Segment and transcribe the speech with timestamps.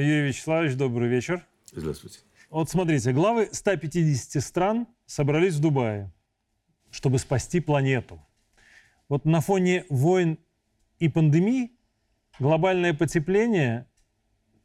[0.00, 1.46] Юрий Вячеславович, добрый вечер.
[1.72, 2.20] Здравствуйте.
[2.48, 6.10] Вот смотрите, главы 150 стран собрались в Дубае,
[6.90, 8.20] чтобы спасти планету.
[9.08, 10.38] Вот на фоне войн
[10.98, 11.72] и пандемии
[12.38, 13.86] глобальное потепление,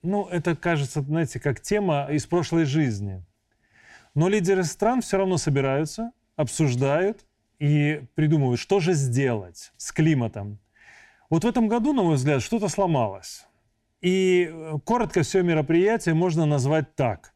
[0.02, 3.22] ну, это кажется, знаете, как тема из прошлой жизни.
[4.14, 7.26] Но лидеры стран все равно собираются, обсуждают
[7.60, 10.60] и придумывают, что же сделать с климатом.
[11.30, 13.46] Вот в этом году, на мой взгляд, что-то сломалось.
[14.06, 17.34] И э, коротко все мероприятие можно назвать так.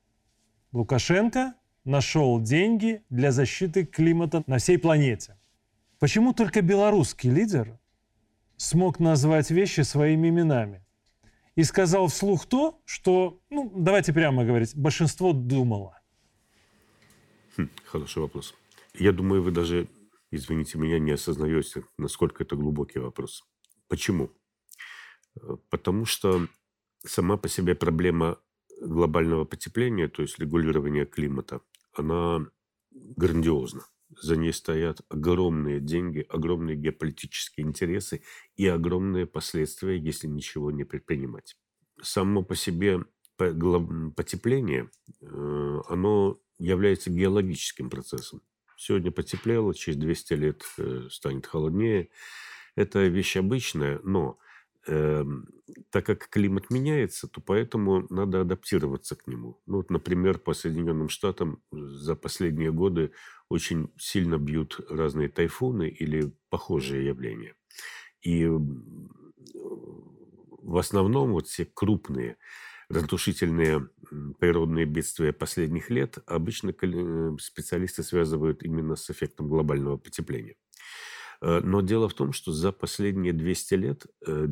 [0.71, 5.35] Лукашенко нашел деньги для защиты климата на всей планете.
[5.97, 7.79] Почему только белорусский лидер
[8.57, 10.85] смог назвать вещи своими именами?
[11.55, 15.99] И сказал вслух то, что, ну, давайте прямо говорить, большинство думало.
[17.57, 18.53] Хм, хороший вопрос.
[18.93, 19.87] Я думаю, вы даже,
[20.29, 23.43] извините меня, не осознаете, насколько это глубокий вопрос.
[23.87, 24.29] Почему?
[25.41, 26.47] Э, потому что
[27.05, 28.39] сама по себе проблема
[28.81, 31.61] глобального потепления, то есть регулирования климата,
[31.93, 32.47] она
[32.91, 33.85] грандиозна.
[34.21, 38.23] За ней стоят огромные деньги, огромные геополитические интересы
[38.55, 41.57] и огромные последствия, если ничего не предпринимать.
[42.01, 43.05] Само по себе
[43.37, 44.89] потепление,
[45.21, 48.41] э, оно является геологическим процессом.
[48.77, 52.09] Сегодня потеплело, через 200 лет э, станет холоднее.
[52.75, 54.39] Это вещь обычная, но
[54.85, 59.61] так как климат меняется, то поэтому надо адаптироваться к нему.
[59.65, 63.11] Ну, вот, например, по Соединенным Штатам за последние годы
[63.49, 67.55] очень сильно бьют разные тайфуны или похожие явления.
[68.21, 68.45] И
[70.61, 72.37] в основном вот все крупные
[72.89, 73.87] разрушительные
[74.39, 80.55] природные бедствия последних лет обычно э, специалисты связывают именно с эффектом глобального потепления.
[81.41, 84.47] Э, но дело в том, что за последние 200 лет э,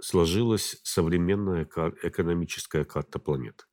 [0.00, 1.64] сложилась современная
[2.02, 3.64] экономическая карта планеты.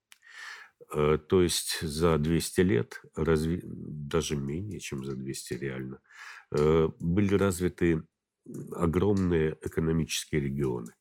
[0.94, 3.62] Э, то есть за 200 лет, разви...
[3.64, 6.00] даже менее, чем за 200 реально,
[6.50, 8.04] были развиты
[8.72, 10.94] огромные экономические регионы.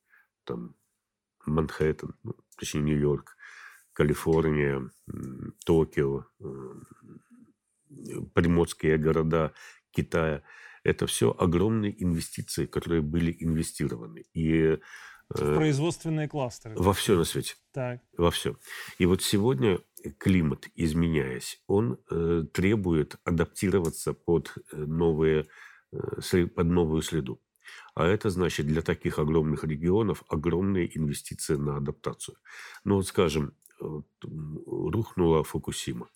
[0.43, 0.75] Там
[1.45, 3.37] Манхэттен, ну, точнее Нью-Йорк,
[3.93, 4.91] Калифорния,
[5.65, 6.25] Токио,
[8.33, 9.53] приморские города
[9.91, 10.43] Китая–
[10.83, 14.23] это все огромные инвестиции, которые были инвестированы.
[14.33, 14.77] И э,
[15.29, 16.75] в производственные кластеры.
[16.77, 17.55] Во все на свете.
[17.73, 18.01] Так.
[18.17, 18.55] Во все.
[18.97, 19.79] И вот сегодня
[20.17, 25.47] климат, изменяясь, он э, требует адаптироваться под, э, новые,
[25.91, 27.41] э, под новую среду.
[27.95, 32.37] А это значит для таких огромных регионов огромные инвестиции на адаптацию.
[32.85, 33.53] Ну вот, скажем,
[34.21, 36.07] рухнула Фукусима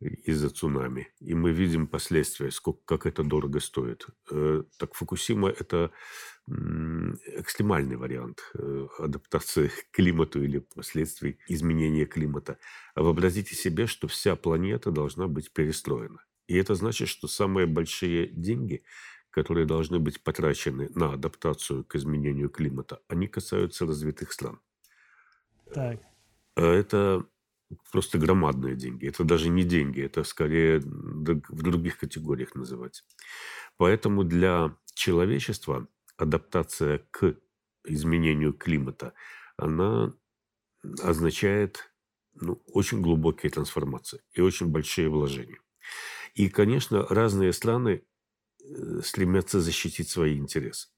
[0.00, 1.08] из-за цунами.
[1.20, 4.06] И мы видим последствия, сколько, как это дорого стоит.
[4.30, 5.90] Э, так Фукусима– это
[6.46, 12.58] экстремальный вариант э, адаптации к климату или последствий изменения климата.
[12.94, 16.22] А вообразите себе, что вся планета должна быть перестроена.
[16.46, 18.82] И это значит, что самые большие деньги,
[19.30, 24.60] которые должны быть потрачены на адаптацию к изменению климата, они касаются развитых стран.
[25.72, 26.00] Так.
[26.56, 27.26] Э, это
[27.92, 29.06] просто громадные деньги.
[29.06, 33.04] Это даже не деньги, это скорее в других категориях называть.
[33.76, 37.36] Поэтому для человечества адаптация к
[37.86, 39.12] изменению климата,
[39.56, 40.14] она
[41.02, 41.92] означает
[42.34, 45.58] ну, очень глубокие трансформации и очень большие вложения.
[46.34, 48.02] И, конечно, разные страны
[48.62, 50.88] э, стремятся защитить свои интересы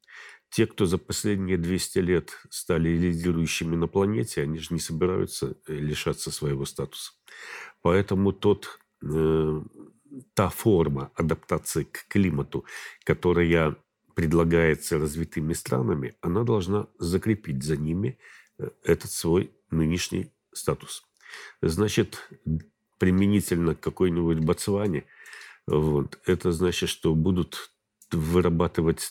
[0.50, 5.74] те, кто за последние 200 лет стали лидирующими на планете, они же не собираются э,
[5.74, 7.12] лишаться своего статуса.
[7.82, 9.62] Поэтому тот, э,
[10.34, 12.64] та форма адаптации к климату,
[13.04, 13.76] которая
[14.14, 18.18] предлагается развитыми странами, она должна закрепить за ними
[18.58, 21.04] э, этот свой нынешний статус.
[21.60, 22.30] Значит,
[22.98, 25.04] применительно к какой-нибудь Ботсване,
[25.66, 27.70] вот, это значит, что будут
[28.12, 29.10] вырабатывать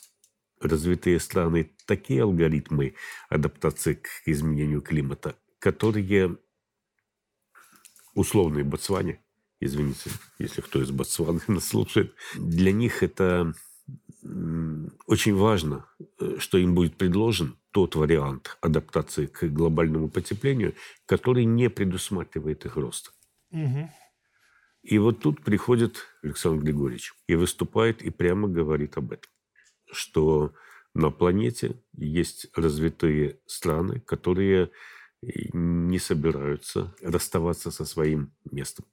[0.68, 2.96] развитые страны такие алгоритмы
[3.30, 6.38] адаптации к изменению климата, которые
[8.14, 9.20] условные Ботсване,
[9.60, 10.10] извините,
[10.40, 13.54] если кто из Ботсваны нас слушает, для них это
[15.08, 15.86] очень важно,
[16.20, 20.74] э, что им будет предложен тот вариант адаптации к глобальному потеплению,
[21.06, 23.12] который не предусматривает их роста.
[23.52, 23.92] Угу.
[24.82, 29.30] И вот тут приходит Александр Григорьевич и выступает и прямо говорит об этом
[29.92, 30.54] что
[30.94, 34.72] на планете есть развитые страны, которые
[35.22, 38.86] не собираются расставаться со своим местом.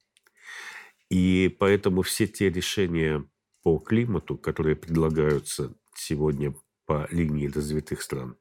[1.10, 3.28] И поэтому все те решения
[3.62, 6.54] по климату, которые предлагаются сегодня
[6.86, 8.36] по линии развитых стран,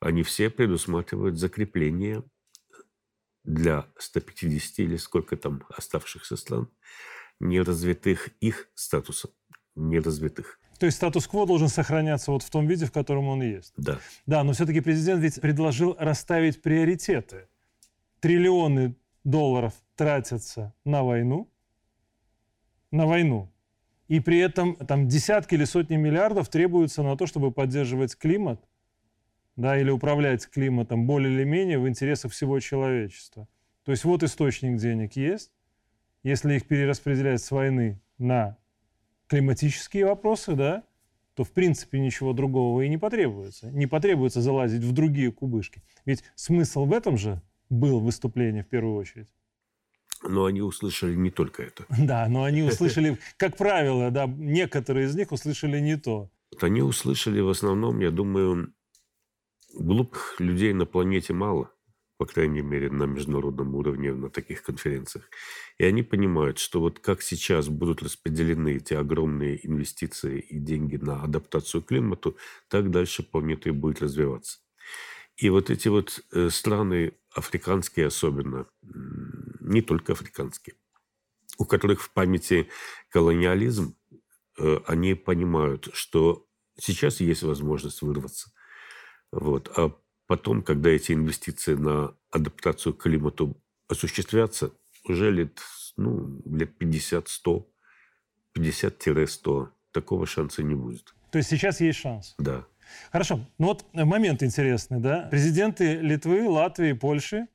[0.00, 2.24] они все предусматривают закрепление
[3.44, 6.68] для 150 или сколько там оставшихся стран,
[7.40, 9.30] неразвитых их статуса,
[9.74, 10.60] неразвитых.
[10.82, 13.72] То есть статус-кво должен сохраняться вот в том виде, в котором он есть.
[13.76, 14.00] Да.
[14.26, 17.46] Да, но все-таки президент ведь предложил расставить приоритеты.
[18.18, 21.48] Триллионы долларов тратятся на войну,
[22.90, 23.48] на войну.
[24.08, 28.60] И при этом там десятки или сотни миллиардов требуются на то, чтобы поддерживать климат,
[29.54, 33.46] да, или управлять климатом более или менее в интересах всего человечества.
[33.84, 35.52] То есть вот источник денег есть.
[36.24, 38.56] Если их перераспределять с войны на
[39.28, 40.84] климатические вопросы, да,
[41.34, 43.70] то в принципе ничего другого и не потребуется.
[43.70, 45.82] Не потребуется залазить в другие кубышки.
[46.04, 47.40] Ведь смысл в этом же
[47.70, 49.28] был выступление в первую очередь.
[50.22, 51.84] Но они услышали не только это.
[51.98, 56.30] Да, но они услышали, как правило, да, некоторые из них услышали не то.
[56.52, 58.72] Вот они услышали в основном, я думаю,
[59.74, 61.70] глупых людей на планете мало
[62.22, 65.28] по крайней мере, на международном уровне, на таких конференциях.
[65.78, 71.20] И они понимают, что вот как сейчас будут распределены эти огромные инвестиции и деньги на
[71.20, 72.36] адаптацию к климату,
[72.68, 74.60] так дальше планета и будет развиваться.
[75.36, 78.68] И вот эти вот э, страны, африканские особенно,
[79.58, 80.76] не только африканские,
[81.58, 82.68] у которых в памяти
[83.08, 83.96] колониализм,
[84.60, 86.46] э, они понимают, что
[86.78, 88.52] сейчас есть возможность вырваться.
[89.32, 89.72] Вот.
[89.76, 89.92] А
[90.32, 93.54] Потом, когда эти инвестиции на адаптацию к климату
[93.86, 94.70] осуществятся,
[95.04, 95.60] уже лет,
[95.98, 97.66] ну, лет 50-100,
[98.56, 101.14] 50-100, такого шанса не будет.
[101.30, 102.34] То есть сейчас есть шанс?
[102.38, 102.64] Да.
[103.10, 103.46] Хорошо.
[103.58, 105.28] Ну вот момент интересный, да?
[105.30, 107.46] Президенты Литвы, Латвии, Польши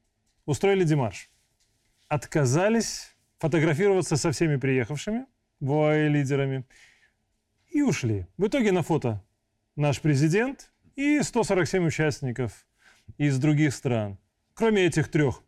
[0.45, 1.31] устроили демарш.
[2.09, 5.25] Отказались фотографироваться со всеми приехавшими,
[5.61, 6.63] лидерами,
[7.69, 8.27] и ушли.
[8.37, 9.25] В итоге на фото
[9.75, 12.66] наш президент и 147 участников
[13.17, 14.17] из других стран,
[14.53, 15.43] кроме этих трех.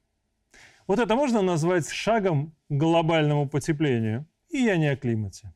[0.88, 4.26] Вот это можно назвать шагом к глобальному потеплению?
[4.50, 5.54] И я не о климате.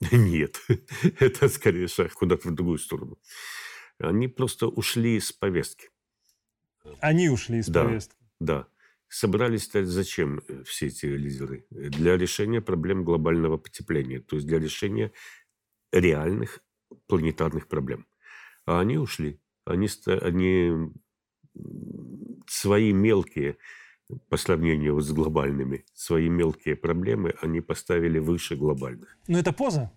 [0.12, 0.60] Нет,
[1.20, 3.18] это скорее шаг куда-то в другую сторону.
[3.98, 5.90] Они просто ушли из повестки.
[7.00, 8.16] Они ушли из да, повестки?
[8.40, 8.66] Да.
[9.08, 11.66] Собрались зачем э, все эти лидеры?
[11.70, 15.12] Для решения проблем глобального потепления, то есть для решения
[15.92, 16.60] реальных
[17.06, 18.06] планетарных проблем.
[18.64, 20.90] А они ушли они, они
[22.46, 23.56] свои мелкие,
[24.28, 29.16] по сравнению с глобальными, свои мелкие проблемы они поставили выше глобальных.
[29.28, 29.90] Но это поза?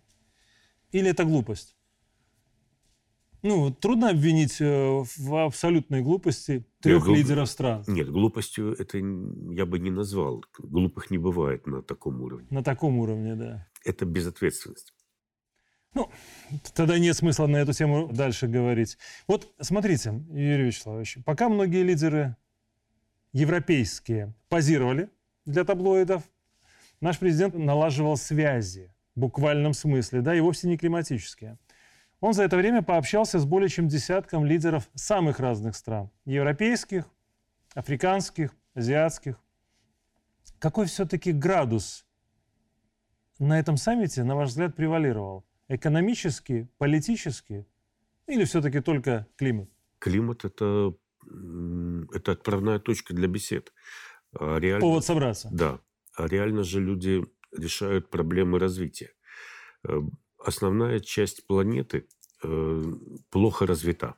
[0.91, 1.75] Или это глупость?
[3.41, 7.17] Ну, трудно обвинить э, в абсолютной глупости трех глуп...
[7.17, 7.83] лидеров стран.
[7.87, 10.43] Нет, глупостью это я бы не назвал.
[10.57, 12.47] Глупых не бывает на таком уровне.
[12.49, 13.67] На таком уровне, да.
[13.83, 14.94] Это безответственность.
[15.95, 16.11] Ну,
[16.73, 18.97] тогда нет смысла на эту тему дальше говорить.
[19.27, 22.35] Вот смотрите, Юрий Вячеславович, пока многие лидеры
[23.31, 25.09] европейские позировали
[25.45, 26.23] для таблоидов,
[26.99, 31.57] наш президент налаживал связи в буквальном смысле, да, и вовсе не климатические.
[32.19, 36.11] Он за это время пообщался с более чем десятком лидеров самых разных стран.
[36.25, 37.05] Европейских,
[37.73, 39.39] африканских, азиатских.
[40.59, 42.05] Какой все-таки градус
[43.39, 45.45] на этом саммите, на ваш взгляд, превалировал?
[45.67, 47.65] Экономически, политически
[48.27, 49.69] или все-таки только климат?
[49.99, 50.93] Климат это,
[52.13, 53.73] это отправная точка для бесед.
[54.39, 55.49] А реально, Повод собраться.
[55.51, 55.79] Да.
[56.15, 59.13] А реально же люди решают проблемы развития.
[59.87, 60.01] Э,
[60.37, 62.07] основная часть планеты
[62.43, 62.83] э,
[63.29, 64.15] плохо развита.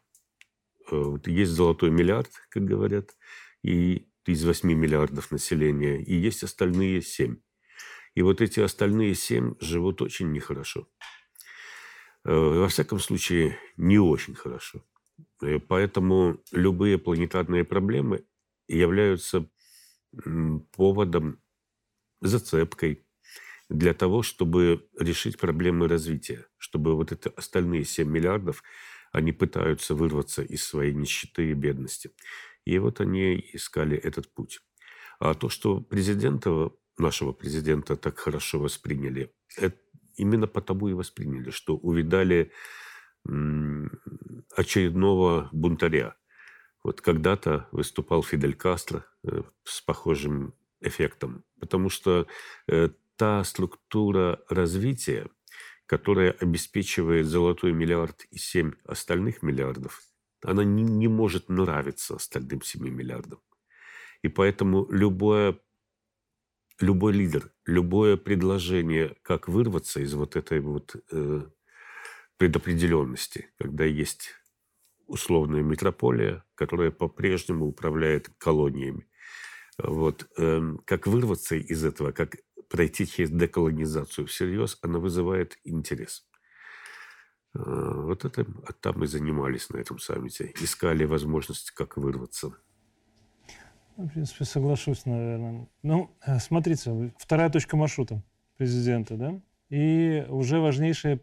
[0.92, 3.16] Э, есть золотой миллиард, как говорят,
[3.64, 7.38] и из 8 миллиардов населения, и есть остальные 7.
[8.16, 10.88] И вот эти остальные 7 живут очень нехорошо.
[12.28, 14.84] Э, во всяком случае, не очень хорошо.
[15.42, 18.26] Э, поэтому любые планетарные проблемы
[18.68, 19.50] являются
[20.76, 21.40] поводом,
[22.22, 23.06] зацепкой
[23.70, 28.64] для того, чтобы решить проблемы развития, чтобы вот это остальные 7 миллиардов,
[29.12, 32.12] они пытаются вырваться из своей нищеты и бедности.
[32.66, 34.60] И вот они искали этот путь.
[35.20, 39.78] А то, что президента, нашего президента так хорошо восприняли, это
[40.18, 42.52] именно потому и восприняли, что увидали
[44.56, 46.16] очередного бунтаря.
[46.84, 52.28] Вот когда-то выступал Фидель Кастро э, с похожим эффектом, потому что
[52.68, 55.28] э, та структура развития,
[55.86, 60.02] которая обеспечивает золотой миллиард и семь остальных миллиардов,
[60.44, 63.40] она не, не может нравиться остальным семи миллиардам.
[64.22, 65.60] И поэтому любое
[66.80, 71.42] любой лидер, любое предложение, как вырваться из вот этой вот э,
[72.38, 74.32] предопределенности, когда есть
[75.08, 79.08] условная метрополия, которая по-прежнему управляет колониями,
[79.78, 80.28] Вот.
[80.38, 82.38] Эм, как вырваться из этого, как
[82.70, 86.28] пройти через деколонизацию всерьез, она вызывает интерес.
[87.56, 87.62] Э,
[87.96, 90.52] вот это а там мы занимались на этом саммите.
[90.60, 92.54] Искали возможность, как вырваться.
[93.98, 95.68] Ну, в принципе, соглашусь, наверное.
[95.82, 98.22] Ну, э, смотрите, вторая точка маршрута
[98.56, 99.42] президента, да?
[99.70, 101.20] И уже важнейшее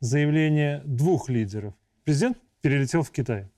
[0.00, 1.74] заявление двух лидеров.
[2.04, 3.50] Президент перелетел в Китай.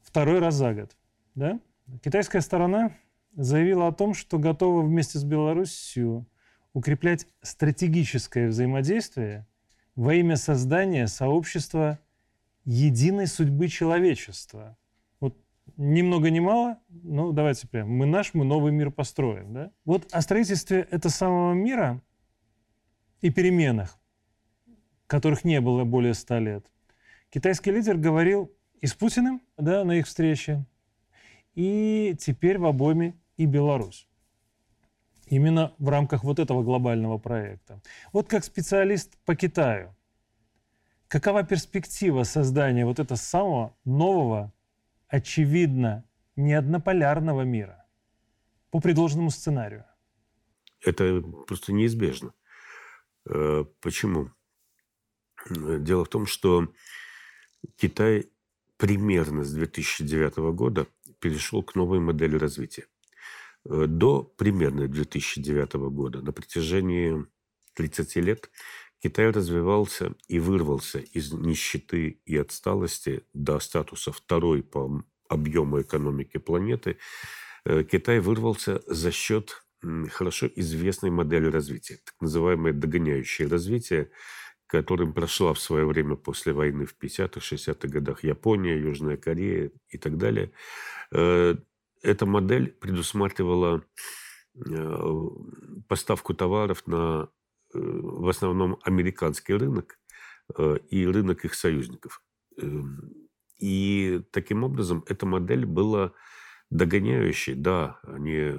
[0.00, 0.96] Второй раз за год,
[1.34, 1.60] да?
[2.02, 2.96] Китайская сторона
[3.36, 6.26] заявила о том, что готова вместе с Беларусью
[6.72, 9.46] укреплять стратегическое взаимодействие
[9.96, 11.98] во имя создания сообщества
[12.64, 14.78] единой судьбы человечества.
[15.76, 19.52] Ни много ни мало, ну давайте прям, мы наш, мы новый мир построим.
[19.52, 19.70] Да?
[19.84, 22.00] Вот о строительстве этого самого мира
[23.20, 23.98] и переменах,
[25.06, 26.66] которых не было более ста лет,
[27.30, 30.64] китайский лидер говорил и с Путиным да, на их встрече,
[31.54, 34.06] и теперь в обойме и Беларусь.
[35.26, 37.80] Именно в рамках вот этого глобального проекта.
[38.12, 39.96] Вот как специалист по Китаю,
[41.08, 44.52] какова перспектива создания вот этого самого нового,
[45.14, 46.04] очевидно,
[46.34, 47.86] неоднополярного мира
[48.70, 49.84] по предложенному сценарию?
[50.80, 52.34] Это просто неизбежно.
[53.26, 54.32] Э, почему?
[55.48, 56.68] Дело в том, что
[57.76, 58.28] Китай
[58.76, 60.86] примерно с 2009 года
[61.20, 62.86] перешел к новой модели развития.
[63.64, 67.24] Э, до примерно 2009 года, на протяжении
[67.74, 68.50] 30 лет,
[69.04, 76.96] Китай развивался и вырвался из нищеты и отсталости до статуса второй по объему экономики планеты.
[77.66, 79.62] Э, Китай вырвался за счет
[80.10, 84.10] хорошо известной модели развития, так называемое догоняющее развитие,
[84.66, 89.98] которым прошла в свое время после войны в 50-х, 60-х годах Япония, Южная Корея и
[89.98, 90.50] так далее.
[91.12, 91.56] Э,
[92.02, 93.84] эта модель предусматривала
[94.54, 95.28] э,
[95.88, 97.28] поставку товаров на
[97.74, 99.98] в основном американский рынок
[100.56, 102.22] э, и рынок их союзников.
[102.58, 103.12] Эм,
[103.58, 106.12] и таким образом эта модель была
[106.70, 107.54] догоняющей.
[107.54, 108.52] Да, они,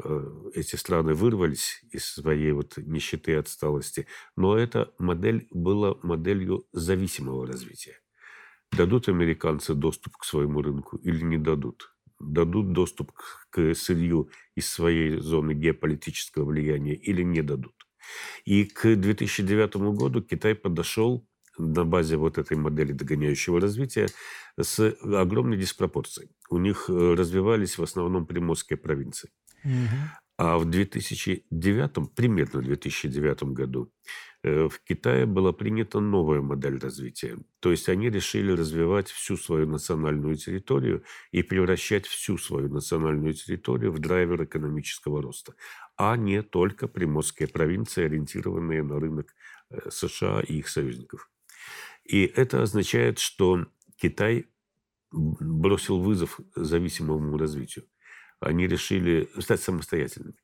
[0.53, 4.07] эти страны вырвались из своей вот нищеты и отсталости,
[4.38, 8.00] но эта модель была моделью зависимого развития.
[8.72, 11.95] Дадут американцы доступ к своему рынку или не дадут?
[12.19, 13.12] дадут доступ
[13.50, 17.85] к сырью из своей зоны геополитического влияния или не дадут.
[18.45, 21.25] И к 2009 году Китай подошел
[21.57, 24.07] на базе вот этой модели догоняющего развития
[24.59, 26.29] с огромной диспропорцией.
[26.50, 29.29] У них э, развивались в основном приморские провинции.
[29.63, 29.71] Угу.
[30.38, 33.91] А в 2009, примерно в 2009 году
[34.46, 37.38] в Китае была принята новая модель развития.
[37.60, 43.92] То есть они решили развивать всю свою национальную территорию и превращать всю свою национальную территорию
[43.92, 45.56] в драйвер экономического роста,
[45.98, 49.34] а не только приморские провинции, ориентированные на рынок
[49.70, 51.30] э, США и их союзников.
[52.04, 53.66] И это означает, что
[53.98, 54.48] Китай
[55.12, 57.86] бросил вызов зависимому развитию.
[58.40, 60.38] Они решили стать самостоятельными.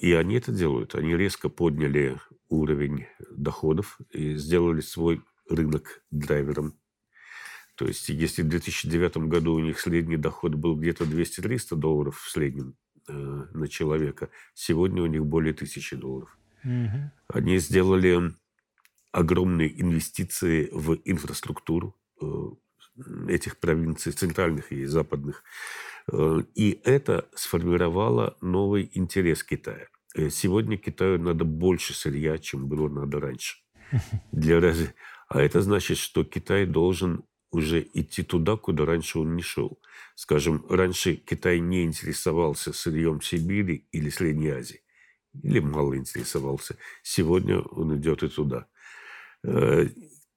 [0.00, 0.94] И они это делают.
[0.94, 6.74] Они резко подняли уровень доходов и сделали свой рынок драйвером.
[7.76, 12.30] То есть, если в 2009 году у них средний доход был где-то 200-300 долларов в
[12.30, 12.76] среднем
[13.08, 16.38] э, на человека, сегодня у них более 1000 долларов.
[16.62, 17.10] Угу.
[17.28, 18.32] Они сделали
[19.10, 22.26] огромные инвестиции в инфраструктуру э,
[23.28, 25.42] этих провинций, центральных и западных.
[26.12, 29.88] Э, и это сформировало новый интерес Китая.
[30.14, 33.58] Э, сегодня Китаю надо больше сырья, чем было надо раньше.
[34.32, 34.78] Для раз...
[35.28, 39.80] А это значит, что Китай должен уже идти туда, куда раньше он не шел.
[40.16, 44.82] Скажем, раньше Китай не интересовался сырьем Сибири или Средней Азии.
[45.42, 46.76] Или мало интересовался.
[47.02, 48.66] Сегодня он идет и туда.
[49.42, 49.88] Э,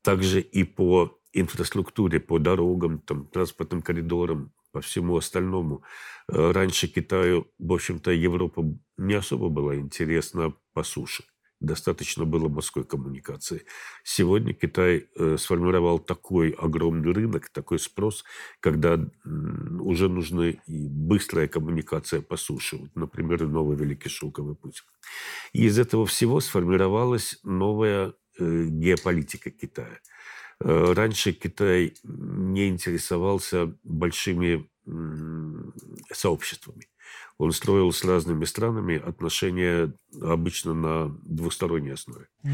[0.01, 5.83] также и по инфраструктуре, по дорогам, там, транспортным коридорам, по всему остальному.
[6.27, 8.63] Э, раньше Китаю, в общем-то, Европа
[8.97, 11.24] не особо была интересна по суше.
[11.59, 13.65] Достаточно было морской коммуникации.
[14.03, 18.24] Сегодня Китай э, сформировал такой огромный рынок, такой спрос,
[18.59, 19.00] когда
[19.79, 22.77] уже нужна и быстрая коммуникация по суше.
[22.77, 24.83] Вот, например, новый Великий Шелковый путь.
[25.53, 30.00] И из этого всего сформировалась новая э, геополитика Китая–
[30.59, 34.67] раньше Китай не интересовался большими
[36.11, 36.87] сообществами.
[37.37, 42.27] Он строил с разными странами отношения обычно на двусторонней основе.
[42.43, 42.51] Угу.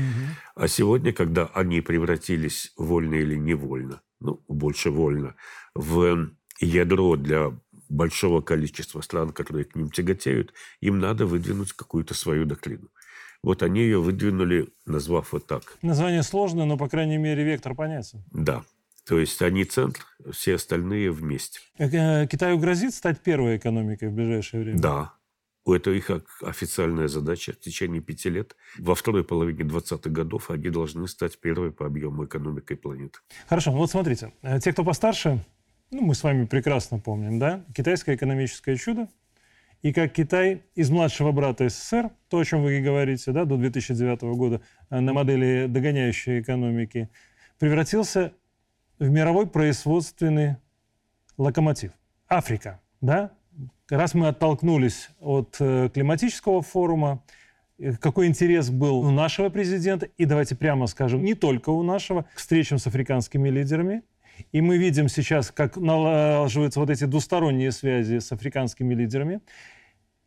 [0.55, 5.35] А сегодня, когда они превратились вольно или невольно, ну, больше вольно,
[5.73, 6.29] в
[6.59, 7.57] ядро для
[7.89, 12.89] большого количества стран, которые к ним тяготеют, им надо выдвинуть какую-то свою доктрину.
[13.43, 15.77] Вот они ее выдвинули, назвав вот так.
[15.81, 18.23] Название сложное, но, по крайней мере, вектор понятен.
[18.31, 18.63] Да.
[19.05, 21.59] То есть они центр, все остальные вместе.
[21.77, 24.79] Э, э, Китаю грозит стать первой экономикой в ближайшее время?
[24.79, 25.13] Да.
[25.65, 26.09] Это их
[26.41, 28.55] официальная задача в течение пяти лет.
[28.77, 33.19] Во второй половине 20-х годов они должны стать первой по объему экономикой планеты.
[33.47, 34.33] Хорошо, ну вот смотрите.
[34.41, 35.43] Э, те, кто постарше,
[35.91, 39.09] ну, мы с вами прекрасно помним, да, китайское экономическое чудо,
[39.83, 43.57] и как Китай из младшего брата СССР, то, о чем вы и говорите, да, до
[43.57, 47.09] 2009 года, э, на модели догоняющей экономики,
[47.59, 48.33] превратился
[48.97, 50.55] в мировой производственный
[51.37, 51.91] локомотив.
[52.29, 53.33] Африка, да?
[53.89, 57.21] Раз мы оттолкнулись от э, климатического форума,
[57.77, 62.23] э, какой интерес был у нашего президента, и давайте прямо скажем, не только у нашего,
[62.33, 64.03] к встречам с африканскими лидерами–
[64.51, 69.41] и мы видим сейчас, как налаживаются вот эти двусторонние связи с африканскими лидерами.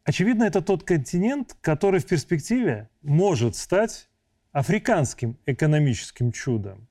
[0.05, 4.09] Очевидно, это тот континент, который в перспективе может стать
[4.53, 6.89] африканским экономическим чудом.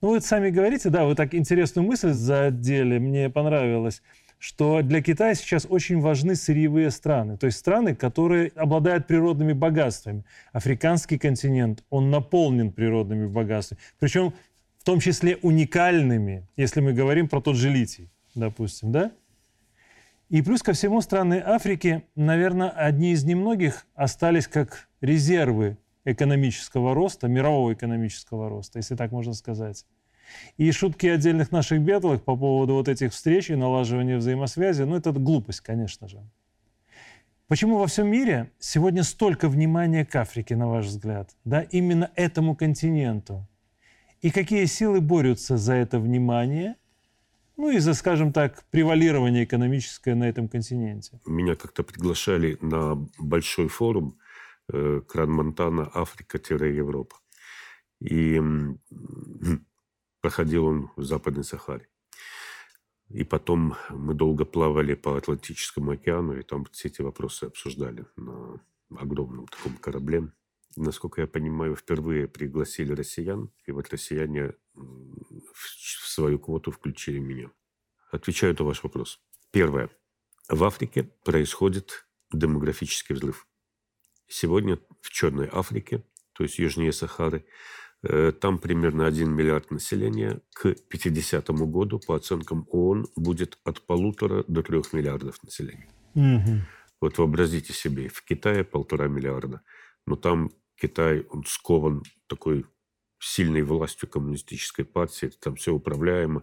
[0.00, 4.02] Ну, вы сами говорите, да, вы так интересную мысль задели, мне понравилось,
[4.38, 10.24] что для Китая сейчас очень важны сырьевые страны, то есть страны, которые обладают природными богатствами.
[10.52, 13.80] Африканский континент, он наполнен природными богатствами.
[13.98, 14.34] Причем
[14.82, 19.12] в том числе уникальными, если мы говорим про тот же литий, допустим, да?
[20.28, 27.28] И плюс ко всему страны Африки, наверное, одни из немногих остались как резервы экономического роста,
[27.28, 29.86] мирового экономического роста, если так можно сказать.
[30.56, 35.12] И шутки отдельных наших бедлых по поводу вот этих встреч и налаживания взаимосвязи, ну, это
[35.12, 36.18] глупость, конечно же.
[37.46, 41.30] Почему во всем мире сегодня столько внимания к Африке, на ваш взгляд?
[41.44, 43.46] Да, именно этому континенту
[44.22, 46.76] и какие силы борются за это внимание,
[47.56, 51.20] ну и за, скажем так, превалирование экономическое на этом континенте.
[51.26, 54.18] Меня как-то приглашали на большой форум
[54.72, 57.16] э, Кран-Монтана, Африка-Европа.
[58.00, 58.40] И
[60.20, 61.88] проходил он в Западной Сахаре.
[63.08, 68.60] И потом мы долго плавали по Атлантическому океану, и там все эти вопросы обсуждали на
[68.96, 70.32] огромном таком корабле
[70.76, 77.50] насколько я понимаю, впервые пригласили россиян, и вот россияне в свою квоту включили меня.
[78.10, 79.20] Отвечаю на ваш вопрос.
[79.50, 79.90] Первое.
[80.48, 83.46] В Африке происходит демографический взрыв.
[84.28, 87.44] Сегодня в Черной Африке, то есть южнее Сахары,
[88.02, 90.40] э, там примерно 1 миллиард населения.
[90.54, 95.88] К 50 году, по оценкам ООН, будет от полутора до трех миллиардов населения.
[96.14, 96.60] Угу.
[97.00, 99.62] Вот вообразите себе, в Китае полтора миллиарда,
[100.06, 100.50] но там
[100.82, 102.66] Китай, он скован такой
[103.20, 106.42] сильной властью коммунистической партии, там все управляемо,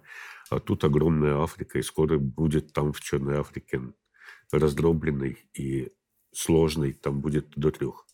[0.49, 3.82] а тут огромная Африка, и скоро будет там в Черной Африке
[4.49, 5.91] раздробленной и
[6.32, 8.08] сложной, там будет до трех.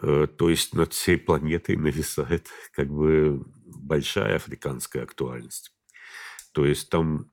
[0.00, 5.76] Э, то есть над всей планетой нависает как бы большая африканская актуальность.
[6.52, 7.30] То есть там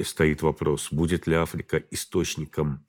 [0.00, 2.86] стоит вопрос, будет ли Африка источником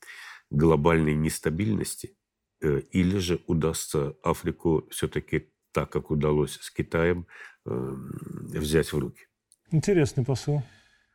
[0.52, 2.16] глобальной нестабильности–
[2.62, 7.28] или же удастся Африку все-таки так, как удалось с Китаем,
[7.66, 8.12] эм,
[8.54, 9.28] взять в руки.
[9.72, 10.64] Интересный посыл.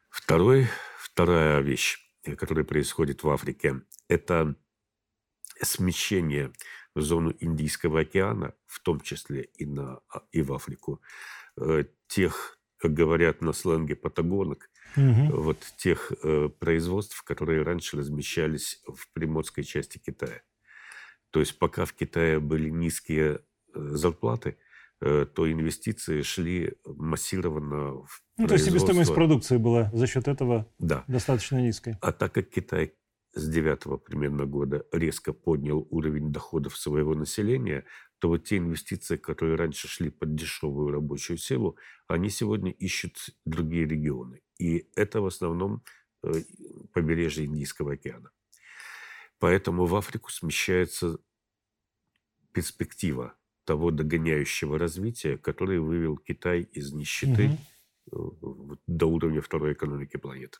[0.08, 0.66] Второй,
[0.98, 4.54] вторая вещь, э, которая происходит в Африке, это
[5.62, 6.52] смещение
[6.94, 11.02] в зону Индийского океана, в том числе и, на, а, и в Африку,
[11.60, 15.42] э, тех, как говорят на сленге, патагонок, угу.
[15.42, 16.12] вот тех
[16.58, 20.42] производств, которые раньше размещались в приморской части Китая.
[21.36, 23.40] То есть пока в Китае были низкие
[23.74, 24.56] э, зарплаты,
[25.02, 30.66] э, то инвестиции шли массированно в ну, То есть себестоимость продукции была за счет этого
[30.78, 31.04] да.
[31.08, 31.98] достаточно низкой.
[32.00, 32.94] А так как Китай
[33.34, 37.84] с девятого примерно года резко поднял уровень доходов своего населения,
[38.18, 41.76] то вот те инвестиции, которые раньше шли под дешевую рабочую силу,
[42.08, 44.40] они сегодня ищут другие регионы.
[44.58, 45.82] И это в основном
[46.22, 46.32] э,
[46.94, 48.30] побережье Индийского океана.
[49.38, 51.18] Поэтому в Африку смещается
[52.56, 57.58] перспектива того догоняющего развития, который вывел Китай из нищеты
[58.06, 58.78] угу.
[58.86, 60.58] до уровня второй экономики планеты.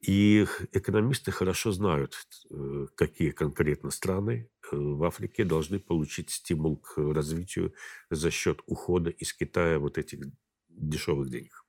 [0.00, 2.16] И экономисты хорошо знают,
[2.50, 7.72] э, какие конкретно страны э, в Африке должны получить стимул к развитию
[8.10, 10.20] за счет ухода из Китая вот этих
[10.68, 11.64] дешевых денег.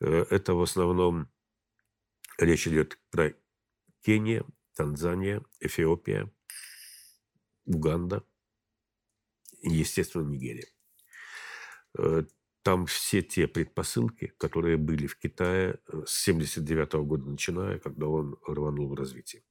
[0.00, 1.28] Это в основном
[2.38, 3.34] речь идет про
[4.02, 6.32] Кения, Танзания, Эфиопия,
[7.66, 8.24] Уганда,
[9.62, 10.66] естественно, Нигерия.
[11.98, 12.22] Э,
[12.62, 18.36] там все те предпосылки, которые были в Китае э, с 79 года начиная, когда он
[18.46, 19.42] рванул в развитие.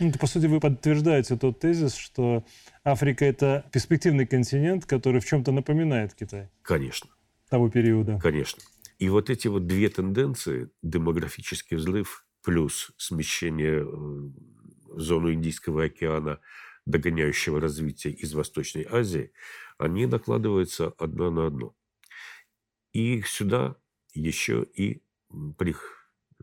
[0.00, 2.44] Ну, по сути, вы подтверждаете тот тезис, что
[2.84, 6.48] Африка– это перспективный континент, который в чем-то напоминает Китай.
[6.62, 7.10] Конечно.
[7.50, 8.18] Того периода.
[8.18, 8.62] Конечно.
[8.98, 16.40] И вот эти вот две тенденции– демографический взрыв плюс смещение э, в зону Индийского океана,
[16.90, 19.32] догоняющего развития из Восточной Азии,
[19.78, 21.74] они накладываются одна на одно.
[22.92, 23.76] И сюда
[24.12, 25.02] еще и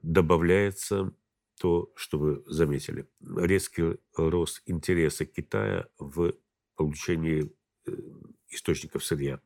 [0.02, 1.14] добавляется
[1.60, 3.08] то, что вы заметили.
[3.20, 6.34] Резкий рост интереса Китая в
[6.76, 7.52] получении
[7.86, 7.92] э,
[8.50, 9.40] источников сырья.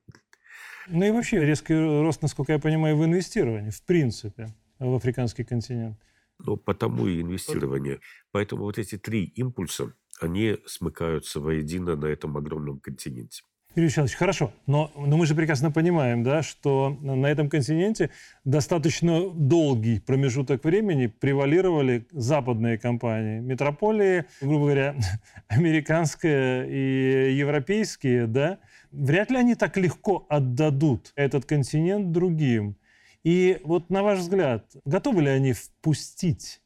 [0.88, 5.98] Ну и вообще резкий рост, насколько я понимаю, в инвестировании, в принципе, в африканский континент.
[6.40, 8.00] Ну, потому и инвестирование.
[8.32, 13.44] Поэтому вот эти три импульса, они смыкаются воедино на этом огромном континенте.
[13.74, 18.10] Юрий Вячеславович, хорошо, но, но мы же прекрасно понимаем, да, что на этом континенте
[18.44, 23.40] достаточно долгий промежуток времени превалировали западные компании.
[23.40, 24.96] Метрополии, грубо говоря,
[25.48, 28.60] американские и европейские, да,
[28.92, 32.76] вряд ли они так легко отдадут этот континент другим.
[33.24, 36.62] И вот на ваш взгляд, готовы ли они впустить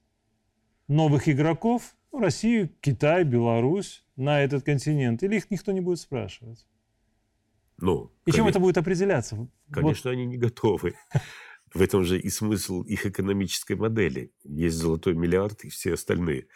[0.87, 5.21] новых игроков, ну, Россию, Китай, Беларусь, на этот континент?
[5.23, 6.65] Или их никто не будет спрашивать?
[7.77, 9.49] Ну, и чем это будет определяться?
[9.69, 10.15] Конечно, вот.
[10.15, 10.93] они не готовы.
[11.73, 14.31] В этом же и смысл их экономической модели.
[14.45, 16.47] Есть золотой миллиард и все остальные.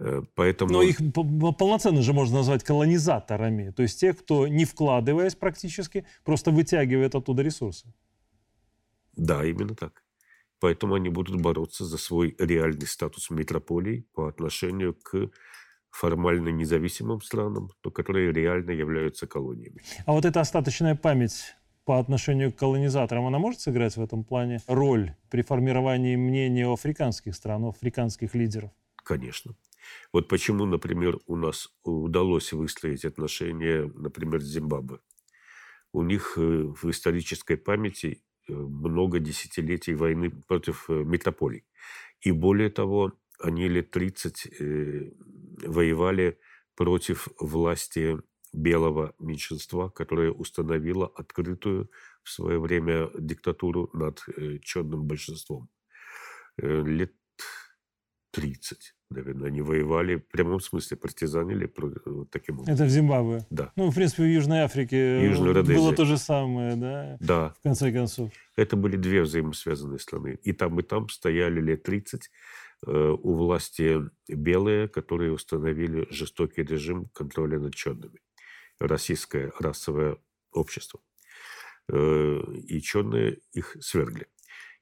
[0.00, 0.72] Э, поэтому...
[0.72, 3.72] Но их полноценно же можно назвать колонизаторами.
[3.72, 7.92] То есть тех, кто, не вкладываясь практически, просто вытягивает оттуда ресурсы.
[9.14, 10.05] Да, именно так.
[10.60, 15.30] Поэтому они будут бороться за свой реальный статус метрополий по отношению к
[15.90, 19.82] формально независимым странам, но которые реально являются колониями.
[20.04, 24.60] А вот эта остаточная память по отношению к колонизаторам, она может сыграть в этом плане
[24.66, 28.70] роль при формировании мнения о африканских стран, о африканских лидеров?
[29.04, 29.54] Конечно.
[30.12, 34.98] Вот почему, например, у нас удалось выстроить отношения, например, с Зимбабве.
[35.92, 41.64] У них э, в исторической памяти много десятилетий войны против э, метрополий.
[42.20, 44.48] И более того, они лет 30
[45.66, 46.38] воевали
[46.74, 48.18] против власти
[48.52, 51.90] белого меньшинства, которое установило открытую
[52.22, 55.68] в свое время диктатуру над э, черным большинством.
[56.58, 57.12] Э, лет
[58.36, 61.72] 30, наверное, они воевали, в прямом смысле партизанили
[62.06, 62.74] вот таким образом.
[62.74, 63.46] Это в Зимбабве?
[63.50, 63.72] Да.
[63.76, 67.16] Ну, в принципе, в Южной Африке Южной было то же самое, да?
[67.20, 67.54] Да.
[67.58, 68.30] В конце концов.
[68.56, 70.38] Это были две взаимосвязанные страны.
[70.42, 72.30] И там, и там стояли лет 30
[72.84, 78.20] Э, у власти белые, которые установили жестокий режим контроля над черными.
[78.78, 80.18] Российское расовое
[80.52, 81.00] общество.
[81.88, 84.26] Э, и черные их свергли.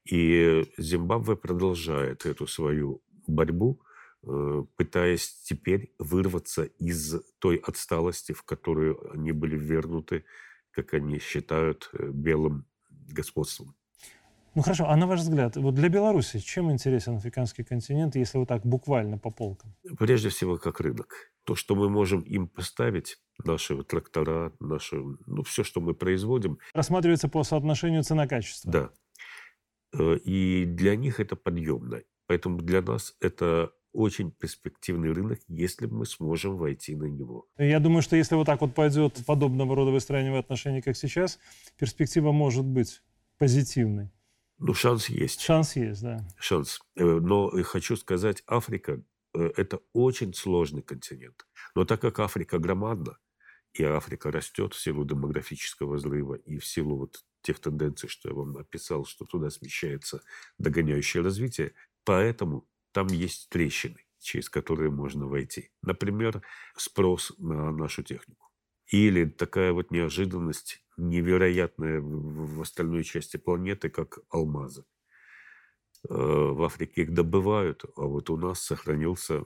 [0.03, 3.81] И Зимбабве продолжает эту свою борьбу,
[4.23, 10.25] э, пытаясь теперь вырваться из той отсталости, в которую они были ввергнуты,
[10.71, 13.75] как они считают, белым господством.
[14.55, 18.47] Ну хорошо, а на ваш взгляд, вот для Беларуси чем интересен африканский континент, если вот
[18.47, 19.75] так буквально по полкам?
[19.99, 21.33] Прежде всего, как рынок.
[21.43, 26.57] То, что мы можем им поставить, наши трактора, наши, ну, все, что мы производим.
[26.73, 28.71] Рассматривается по соотношению цена-качество.
[28.71, 28.89] Да.
[29.93, 32.01] Э, и для них это подъемно.
[32.27, 37.47] Поэтому для нас это очень перспективный рынок, если мы сможем войти на него.
[37.57, 41.39] Я думаю, что если вот так вот пойдет подобного рода выстраивание отношений, как сейчас,
[41.77, 43.01] перспектива может быть
[43.37, 44.11] позитивной.
[44.57, 45.41] Ну, шанс есть.
[45.41, 46.27] Шанс есть, да.
[46.37, 46.79] Шанс.
[46.95, 49.01] Э, но хочу сказать, Африка
[49.33, 51.45] э,– это очень сложный континент.
[51.73, 53.17] Но так как Африка громадна,
[53.73, 58.35] и Африка растет в силу демографического взрыва и в силу вот тех тенденций, что я
[58.35, 60.21] вам описал, что туда смещается
[60.57, 61.73] догоняющее развитие,
[62.05, 65.71] поэтому там есть трещины, через которые можно войти.
[65.81, 66.41] Например,
[66.77, 68.49] спрос на нашу технику.
[68.87, 74.85] Или такая вот неожиданность невероятная в остальной части планеты, как алмазы.
[76.07, 79.45] Э, в Африке их добывают, а вот у нас сохранился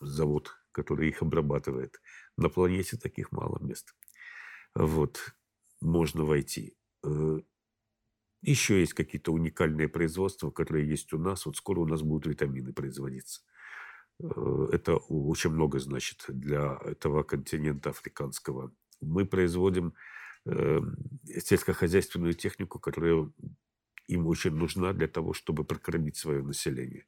[0.00, 2.00] завод, который их обрабатывает.
[2.36, 3.94] На планете таких мало мест.
[4.74, 5.34] Вот,
[5.80, 6.76] можно войти.
[8.42, 11.46] Еще есть какие-то уникальные производства, которые есть у нас.
[11.46, 13.42] Вот скоро у нас будут витамины производиться.
[14.20, 18.72] Э, это очень много значит для этого континента африканского.
[19.00, 19.94] Мы производим
[20.46, 20.80] э,
[21.24, 23.30] сельскохозяйственную технику, которая
[24.06, 27.06] им очень нужна для того, чтобы прокормить свое население.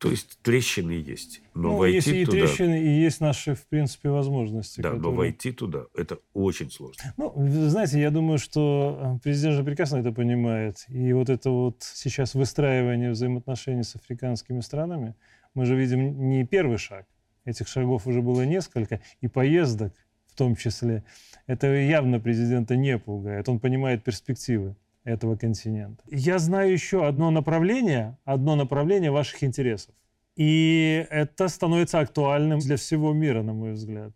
[0.00, 1.42] То есть трещины есть.
[1.52, 2.38] Но ну, войти есть и туда...
[2.38, 4.80] трещины, и есть наши, в принципе, возможности.
[4.80, 5.02] Да, которые...
[5.02, 7.12] но войти туда– это очень сложно.
[7.18, 7.34] Ну,
[7.68, 10.86] знаете, я думаю, что э, президент же прекрасно это понимает.
[10.88, 15.16] И вот это вот сейчас выстраивание взаимоотношений с африканскими странами,
[15.52, 17.06] мы же видим не первый шаг.
[17.44, 19.92] Этих шагов уже было несколько, и поездок
[20.28, 21.04] в том числе.
[21.46, 23.50] Это явно президента не пугает.
[23.50, 26.02] Он понимает перспективы этого континента.
[26.06, 29.94] Я знаю еще одно направление, одно направление ваших интересов.
[30.36, 34.12] И это становится актуальным для всего мира, на мой взгляд.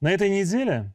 [0.00, 0.94] На этой неделе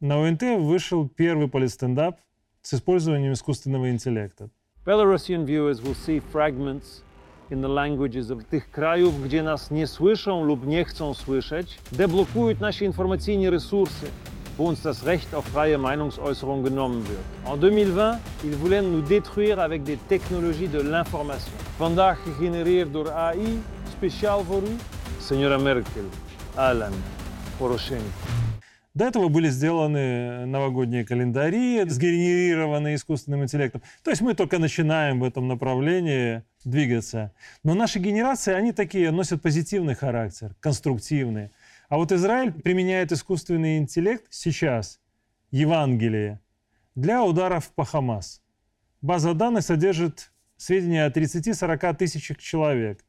[0.00, 2.20] на ОНТ вышел первый полистендап
[2.62, 4.50] с использованием искусственного интеллекта.
[4.84, 7.02] Belarusian viewers will see fragments
[7.50, 12.60] in the languages of tych krajów, gdzie nas nie słyszą lub nie chcą słyszeć, deblokuють
[12.60, 14.06] наши информационные ресурсы,
[14.60, 17.24] wo uns das Recht auf freie Meinungsäußerung genommen wird.
[17.46, 21.54] En 2020, ils voulaient nous détruire avec des technologies de l'information.
[21.78, 23.58] Vandaag gegenereerd door AI,
[23.96, 24.76] speciaal voor u,
[25.18, 26.04] Senora Merkel,
[26.56, 26.92] Alan,
[27.58, 28.04] Порошенко.
[28.92, 33.82] До этого были сделаны новогодние календари, сгенерированные искусственным интеллектом.
[34.02, 37.30] То есть мы только начинаем в этом направлении двигаться.
[37.62, 41.50] Но наши генерации, они такие, носят позитивный характер, конструктивные.
[41.90, 45.00] А вот Израиль применяет искусственный интеллект сейчас,
[45.50, 46.40] Евангелие,
[46.94, 48.42] для ударов по Хамас.
[49.02, 53.04] База данных содержит сведения о 30-40 тысячах человек.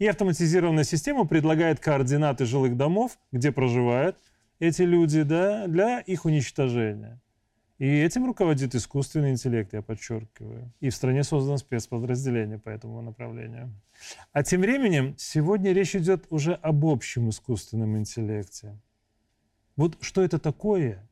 [0.00, 4.16] И автоматизированная система предлагает координаты жилых домов, где проживают
[4.58, 7.20] эти люди, да, для их уничтожения.
[7.78, 10.72] И этим руководит искусственный интеллект, я подчеркиваю.
[10.80, 13.70] И в стране создано спецподразделение по этому направлению.
[14.32, 18.80] А тем временем сегодня речь идет уже об общем искусственном интеллекте.
[19.76, 21.06] Вот что это такое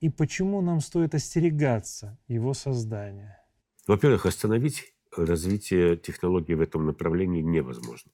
[0.00, 3.40] и почему нам стоит остерегаться его создания?
[3.88, 8.12] Во-первых, остановить развитие технологий в этом направлении невозможно.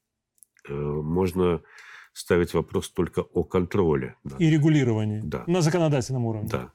[0.68, 1.60] Э, можно
[2.12, 4.16] ставить вопрос только о контроле.
[4.24, 4.36] Да.
[4.38, 5.20] И регулировании.
[5.22, 5.44] Да.
[5.46, 6.48] На законодательном уровне.
[6.50, 6.72] Да.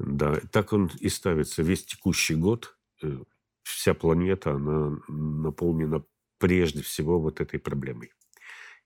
[0.00, 2.78] Да, так он и ставится весь текущий год.
[3.02, 3.22] Э,
[3.62, 6.02] вся планета, она наполнена
[6.38, 8.12] прежде всего вот этой проблемой.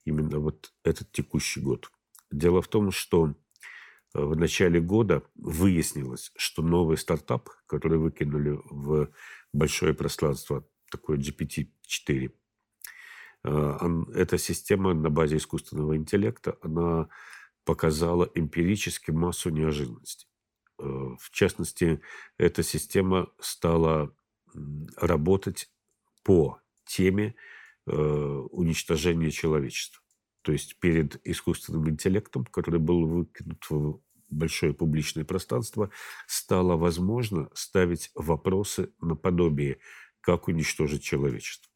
[0.05, 1.90] Именно вот этот текущий год.
[2.33, 3.29] Дело в том, что
[4.14, 9.09] э, в начале года выяснилось, что новый стартап, который выкинули в
[9.53, 12.33] большое пространство, такое GPT-4,
[13.44, 17.09] э, эта система на базе искусственного интеллекта, она
[17.64, 20.29] показала эмпирически массу неожиданностей.
[20.79, 20.83] Э,
[21.19, 22.01] в частности,
[22.39, 24.15] эта система стала
[24.97, 25.71] работать
[26.23, 27.35] по теме
[27.87, 30.03] э, уничтожения человечества.
[30.43, 35.91] То есть перед искусственным интеллектом, который был выкинут в большое публичное пространство,
[36.27, 39.79] стало возможно ставить вопросы наподобие,
[40.21, 41.71] как уничтожить человечество.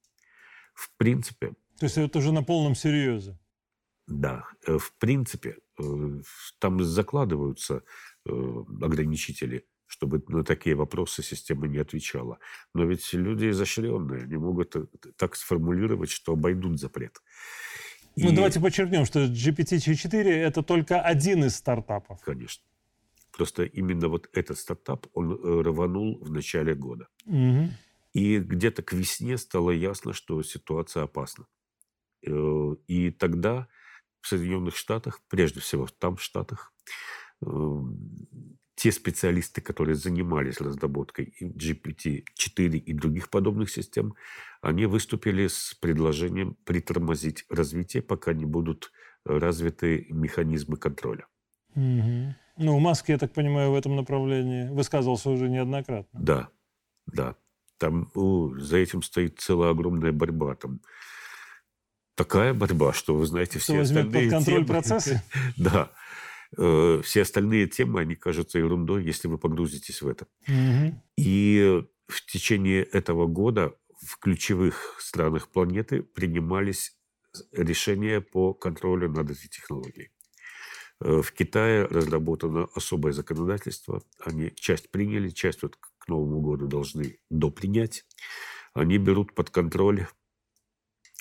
[0.75, 1.55] В принципе...
[1.79, 3.39] То есть это уже на полном серьезе?
[4.07, 4.47] Да.
[4.67, 5.59] Э, в принципе,
[6.59, 7.83] там закладываются
[8.27, 12.39] ограничители, чтобы на такие вопросы система не отвечала.
[12.75, 17.23] Но ведь люди изощренные, они могут э, так сформулировать, что обойдут запрет.
[18.17, 18.35] Ну, И...
[18.35, 22.21] давайте подчеркнем, что GPT-4– это только один из стартапов.
[22.21, 22.65] Конечно.
[23.33, 27.09] Просто именно вот этот стартап, он э, рванул в начале года.
[27.25, 27.71] Угу.
[28.13, 31.47] И где-то к весне стало ясно, что ситуация опасна.
[32.23, 33.69] И тогда
[34.21, 36.73] в Соединенных Штатах, прежде всего там в Штатах,
[38.75, 44.15] те специалисты, которые занимались разработкой GPT-4 и других подобных систем,
[44.63, 48.93] они выступили с предложением притормозить развитие, пока не будут
[49.25, 51.27] развиты механизмы контроля.
[51.75, 52.35] Угу.
[52.59, 56.21] Ну, Маск, я так понимаю, в этом направлении высказывался уже неоднократно.
[56.21, 56.49] Да,
[57.07, 57.37] да.
[57.79, 60.55] Там ну, за этим стоит целая огромная борьба.
[60.57, 60.81] Там
[62.17, 65.23] такая борьба, что, вы знаете, все Кто возьмет под контроль темы, процессы?
[65.57, 65.91] Да.
[66.57, 70.27] Э, все остальные темы, они кажутся ерундой, если вы погрузитесь в это.
[70.47, 71.03] Угу.
[71.17, 76.97] И в течение этого года в ключевых странах планеты принимались
[77.53, 80.11] решения по контролю над этой технологией.
[81.01, 84.03] Э, в Китае разработано особое законодательство.
[84.21, 88.07] Они часть приняли, часть вот к Новому году должны допринять.
[88.73, 90.07] Они берут под контроль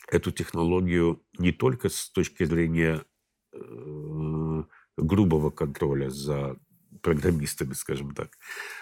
[0.08, 3.04] эту технологию не только с точки зрения
[3.52, 4.63] э,
[4.98, 6.58] грубого контроля за
[7.02, 8.38] программистами, скажем так.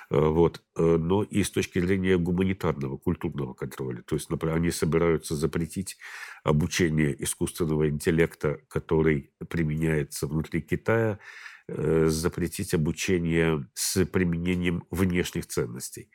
[0.10, 0.64] Э, вот.
[0.76, 4.02] Э, но и с точки зрения гуманитарного, культурного контроля.
[4.04, 5.98] То есть, например, они собираются запретить
[6.44, 11.20] обучение искусственного интеллекта, который применяется внутри Китая,
[11.68, 16.10] э, запретить обучение с применением внешних ценностей.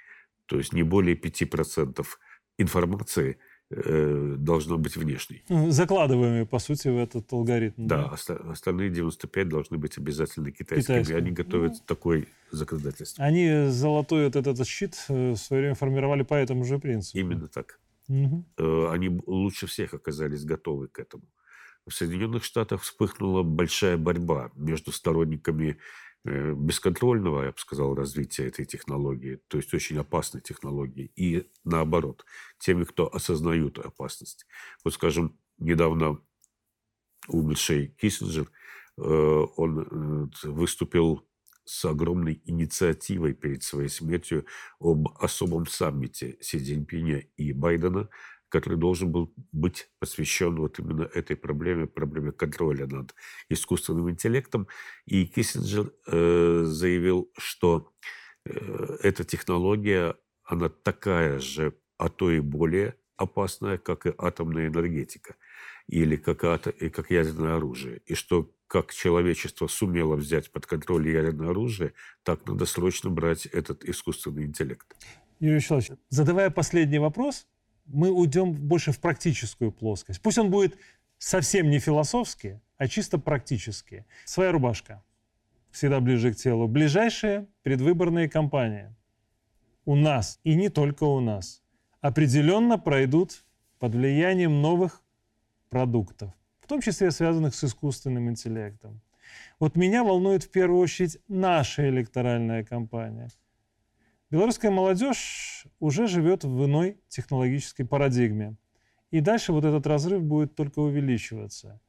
[0.47, 2.19] То есть не более 5%
[2.59, 3.39] информации
[3.71, 5.43] э, должна быть внешней.
[5.49, 7.87] Ну, закладываемые, по сути, в этот алгоритм.
[7.87, 10.83] Да, оста- остальные 95 должны быть обязательно китайскими.
[10.99, 11.19] Китайские.
[11.19, 11.79] Они готовят Ну.
[11.87, 13.25] такое законодательство.
[13.25, 17.19] Они золотой вот этот щит э, в свое время формировали по этому же принципу.
[17.19, 17.79] Именно так.
[18.09, 21.23] Э, Они лучше всех оказались готовы к этому.
[21.87, 25.79] В Соединенных Штатах вспыхнула большая борьба между сторонниками
[26.25, 32.25] бесконтрольного, я бы сказал, развития этой технологии, то есть очень опасной технологии, и наоборот,
[32.59, 34.47] теми, кто осознают опасность.
[34.85, 36.21] Вот, скажем, недавно
[37.29, 38.51] умерший Киссинджер,
[38.99, 41.27] э, он э, выступил
[41.65, 44.45] с огромной инициативой перед своей смертью
[44.81, 48.09] об особом саммите Си Цзиньпиня и Байдена,
[48.51, 53.15] который должен был быть посвящен вот именно этой проблеме, проблеме контроля над
[53.49, 54.69] искусственным интеллектом.
[55.07, 57.93] И Киссинджер э, заявил, что
[58.45, 65.37] э, эта технология, она такая же, а то и более опасная, как и атомная энергетика
[65.87, 68.01] или как, ато- и как ядерное оружие.
[68.07, 73.85] И что как человечество сумело взять под контроль ядерное оружие, так надо срочно брать этот
[73.85, 74.87] искусственный интеллект.
[75.41, 77.47] Юрий Вячеславович, задавая последний вопрос,
[77.93, 80.21] мы уйдем больше в практическую плоскость.
[80.21, 80.79] Пусть он будет
[81.19, 84.05] совсем не философский, а чисто практический.
[84.25, 85.03] Своя рубашка.
[85.71, 86.67] Всегда ближе к телу.
[86.67, 88.95] Ближайшие предвыборные кампании.
[89.85, 91.63] У нас, и не только у нас,
[92.01, 93.45] определенно пройдут
[93.79, 95.03] под влиянием новых
[95.69, 99.01] продуктов, в том числе связанных с искусственным интеллектом.
[99.59, 103.31] Вот меня волнует в первую очередь наша электоральная кампания.
[104.31, 108.57] Белорусская молодежь уже живет в иной технологической парадигме.
[109.11, 111.81] И дальше вот этот разрыв будет только увеличиваться.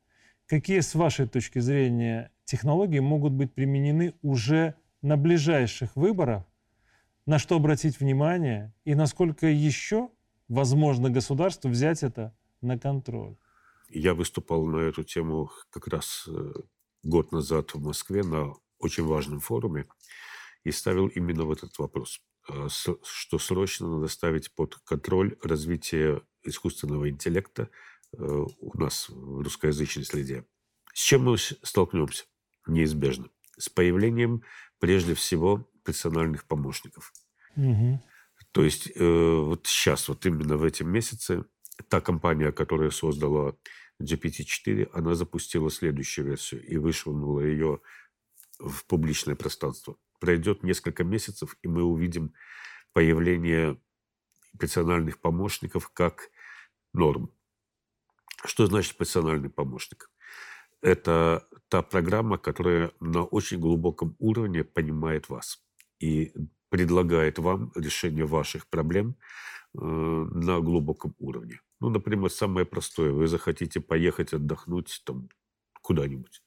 [0.47, 4.73] Какие, с вашей точки зрения, технологии могут быть применены уже
[5.03, 6.43] на ближайших выборах?
[7.27, 8.73] На что обратить внимание?
[8.85, 10.09] И насколько еще
[10.47, 13.35] возможно государству взять это на контроль?
[13.87, 16.53] Я выступал на эту тему как раз э,
[17.03, 19.85] год назад в Москве на очень важном форуме
[20.63, 22.19] и ставил именно вот этот вопрос,
[22.69, 27.69] что срочно надо ставить под контроль развитие искусственного интеллекта
[28.13, 30.45] э, у нас в русскоязычной среде.
[30.93, 32.25] С чем мы столкнемся?
[32.67, 33.29] Неизбежно.
[33.57, 34.43] С появлением,
[34.79, 37.13] прежде всего, персональных помощников.
[37.55, 38.01] Мгм.
[38.51, 41.45] То есть э, вот сейчас, вот именно в этом месяце,
[41.89, 43.55] та компания, которая создала
[44.01, 47.81] GPT-4, она запустила следующую версию и вышвырнула ее
[48.59, 49.97] в публичное пространство.
[50.21, 52.33] Пройдет несколько месяцев, и мы увидим
[52.93, 53.81] появление
[54.59, 56.29] персональных помощников как
[56.93, 57.31] норм.
[58.45, 60.11] Что значит персональный помощник?
[60.81, 65.63] Это та программа, которая на очень глубоком уровне понимает вас
[65.99, 66.31] и
[66.69, 69.15] предлагает вам решение ваших проблем
[69.73, 71.59] э, на глубоком уровне.
[71.79, 73.11] Ну, например, самое простое.
[73.11, 75.29] Вы захотите поехать отдохнуть там
[75.81, 76.43] куда-нибудь.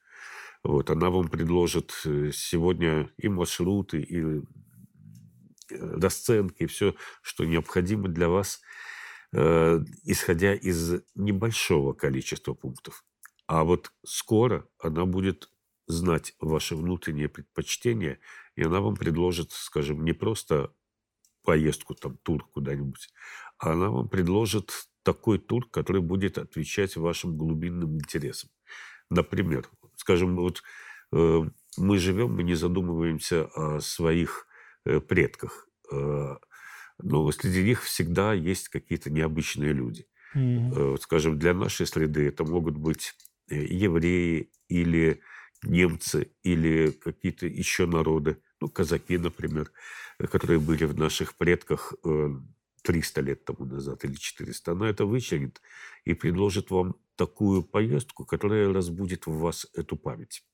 [0.64, 4.40] Вот, она вам предложит э, сегодня и маршруты, и э,
[5.70, 8.62] расценки, все, что необходимо для вас,
[9.32, 13.04] э, исходя из небольшого количества пунктов.
[13.46, 15.50] А вот скоро она будет
[15.86, 18.18] знать ваши внутренние предпочтения,
[18.56, 20.72] и она вам предложит, скажем, не просто
[21.42, 23.12] поездку, там, тур куда-нибудь,
[23.58, 28.48] а она вам предложит такой тур, который будет отвечать вашим глубинным интересам.
[29.10, 29.68] Например,
[30.04, 30.62] скажем, вот
[31.12, 31.42] э,
[31.78, 34.46] мы живем, мы не задумываемся о своих
[34.84, 36.36] э, предках, э,
[36.98, 40.06] но среди них всегда есть какие-то необычные люди.
[40.34, 43.14] Вот, скажем, для нашей среды это могут быть
[43.48, 45.20] евреи или
[45.62, 49.70] немцы, или какие-то еще народы, ну, казаки, например,
[50.18, 52.30] которые были в наших предках э,
[52.82, 54.72] 300 лет тому назад или 400.
[54.72, 55.60] Она это вычленит
[56.04, 60.44] и предложит вам такую поездку, которая разбудит в вас эту память.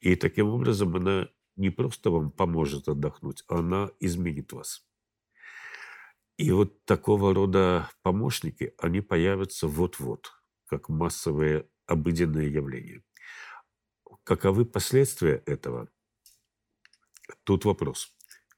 [0.00, 4.84] И таким образом она не просто вам поможет отдохнуть, она изменит вас.
[6.36, 10.32] И вот такого рода помощники, они появятся вот-вот,
[10.66, 13.02] как массовые обыденные явления.
[14.24, 15.88] Каковы последствия этого?
[17.44, 18.14] Тут вопрос.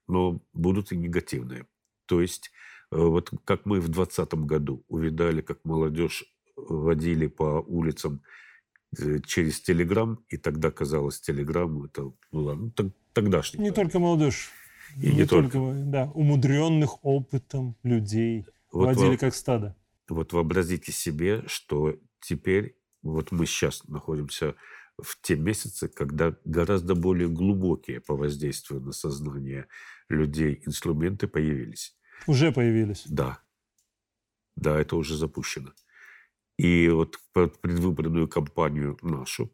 [0.07, 1.67] Но будут и негативные.
[2.07, 2.51] То есть,
[2.91, 8.23] э, вот как мы в 2020 году увидали, как молодежь водили по улицам
[8.99, 13.63] э, через Телеграм, и тогда казалось, Телеграм это была ну, тог- тогдашняя.
[13.63, 14.51] Не только молодежь.
[14.97, 15.59] И не только.
[15.75, 19.77] да, умудренных опытом людей Вот водили вам- как стадо.
[20.09, 24.55] Вот вообразите себе, что теперь, вот мы сейчас находимся
[25.03, 29.67] в те месяцы, когда гораздо более глубокие по воздействию на сознание
[30.09, 31.97] людей инструменты появились.
[32.27, 33.05] Уже появились.
[33.07, 33.41] Да.
[34.57, 35.73] Да, это уже запущено.
[36.57, 39.53] И вот предвыборную кампанию нашу,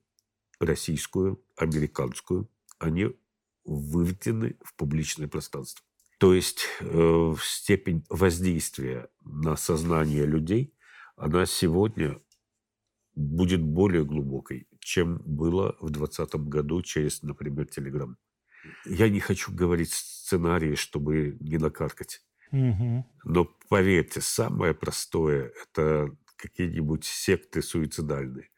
[0.59, 3.17] российскую, американскую, они
[3.65, 5.85] выведены в публичное пространство.
[6.19, 10.75] То есть э, степень воздействия на сознание людей,
[11.17, 12.21] она сегодня
[13.15, 18.19] будет более глубокой, чем было в 2020 году через, например, Телеграм.
[18.85, 22.21] Я не хочу говорить сценарии, чтобы не накаркать.
[22.53, 23.07] Угу.
[23.25, 28.51] Но поверьте, самое простое– это какие-нибудь секты суицидальные.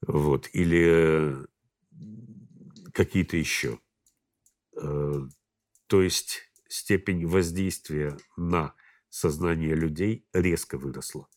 [0.00, 0.48] Вот.
[0.52, 1.36] Или
[2.92, 3.78] какие-то еще.
[4.80, 5.28] Э,
[5.86, 8.74] то есть степень воздействия на
[9.08, 11.28] сознание людей резко выросла.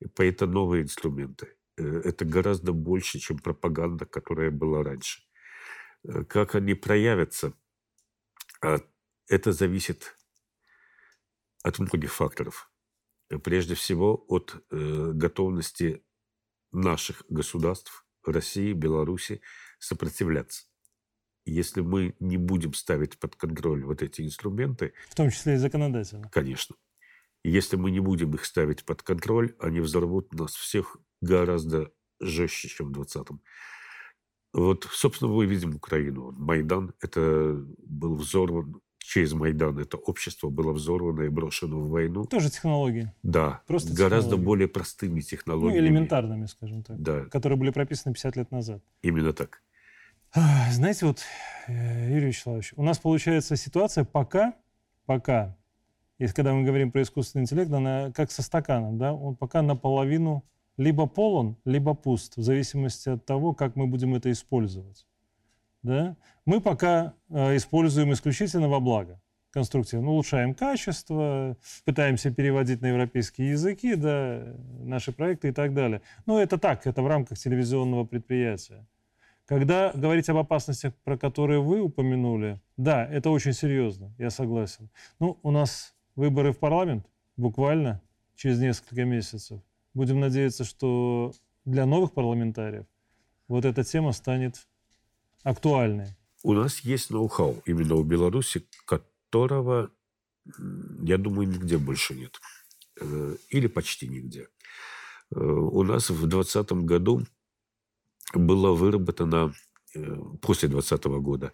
[0.00, 1.56] И поэтому новые инструменты.
[1.76, 5.22] Э, это гораздо больше, чем пропаганда, которая была раньше.
[6.04, 7.52] Э, как они проявятся,
[8.62, 8.78] а,
[9.28, 10.16] это зависит
[11.62, 12.69] от многих факторов.
[13.38, 16.02] Прежде всего от э, готовности
[16.72, 19.40] наших государств, России, Беларуси,
[19.78, 20.64] сопротивляться.
[21.46, 24.92] Если мы не будем ставить под контроль вот эти инструменты...
[25.08, 26.28] В том числе и законодательно.
[26.30, 26.76] Конечно.
[27.42, 32.92] Если мы не будем их ставить под контроль, они взорвут нас всех гораздо жестче, чем
[32.92, 33.40] в 20-м.
[34.52, 36.32] Вот, собственно, мы видим Украину.
[36.32, 39.78] Майдан– это был взорван через Майдан.
[39.78, 42.24] Это общество было взорвано и брошено в войну.
[42.24, 43.12] Тоже технологии.
[43.22, 44.44] Да, Просто гораздо технологии.
[44.46, 45.80] более простыми технологиями.
[45.80, 47.00] Ну, элементарными, скажем так.
[47.00, 48.82] Да, Которые были прописаны 50 лет назад.
[49.02, 49.62] именно так.
[50.32, 51.22] Ах, Знаете, вот,
[51.66, 54.54] э, Юрий Вячеславович, у нас получается ситуация пока,
[55.06, 55.56] пока,
[56.20, 60.44] если когда мы говорим про искусственный интеллект, она как со стаканом, да, он пока наполовину
[60.76, 65.04] либо полон, либо пуст, в зависимости от того, как мы будем это использовать.
[65.82, 66.16] Да?
[66.44, 69.20] Мы пока э, используем исключительно во благо
[69.50, 76.02] конструктивно, улучшаем качество, пытаемся переводить на европейские языки, да, наши проекты и так далее.
[76.26, 78.86] Но это так, это в рамках телевизионного предприятия.
[79.46, 84.88] Когда говорить об опасностях, про которые вы упомянули, да, это очень серьезно, я согласен.
[85.18, 87.04] Ну, у нас выборы в парламент
[87.36, 88.00] буквально
[88.36, 89.60] через несколько месяцев.
[89.92, 91.32] Будем надеяться, что
[91.64, 92.86] для новых парламентариев
[93.48, 94.68] вот эта тема станет
[95.42, 96.16] актуальной.
[96.42, 99.90] У нас есть ноу-хау именно у Беларуси, которого,
[101.02, 102.40] я думаю, нигде больше нет.
[103.00, 104.48] Э, Или почти нигде.
[105.34, 107.26] Э, У нас в 2020 году
[108.34, 109.52] была выработана
[109.94, 111.52] э, после 2020 года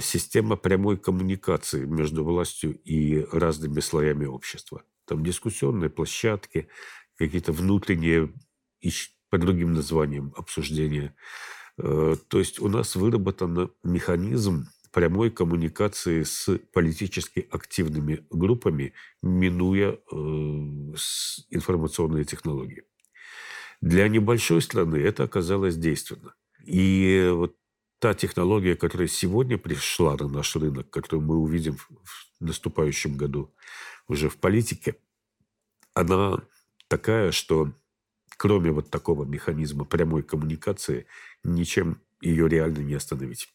[0.00, 4.82] система прямой коммуникации между властью и разными слоями общества.
[5.04, 6.68] Там дискуссионные площадки,
[7.14, 8.32] какие-то внутренние,
[9.28, 11.14] по другим названиям, обсуждения.
[11.82, 19.96] Э, То есть у нас выработан механизм прямой коммуникации с политически активными группами, минуя э,
[21.50, 22.82] информационные технологии.
[23.80, 26.34] Для небольшой страны это оказалось действенно.
[26.66, 27.56] И вот
[27.98, 33.54] та технология, которая сегодня пришла на наш рынок, которую мы увидим в наступающем году
[34.08, 34.96] уже в политике,
[35.94, 36.42] она
[36.88, 37.72] такая, что
[38.40, 41.06] кроме вот такого механизма прямой коммуникации,
[41.44, 43.52] ничем ее реально не остановить.